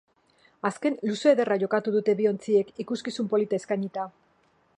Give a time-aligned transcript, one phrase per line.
[0.69, 4.09] Azken luze ederra jokatu dute bi ontziek ikuskizun polita eskainita.